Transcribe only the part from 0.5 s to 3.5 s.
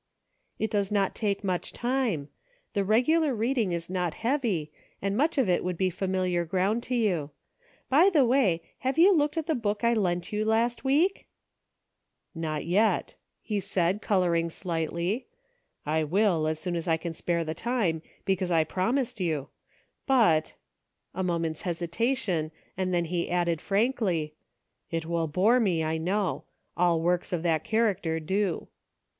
"It does not take much time; the regular